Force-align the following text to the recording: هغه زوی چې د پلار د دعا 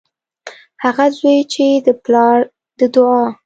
هغه 0.83 1.05
زوی 1.17 1.39
چې 1.53 1.65
د 1.85 1.87
پلار 2.03 2.37
د 2.79 2.81
دعا 2.93 3.25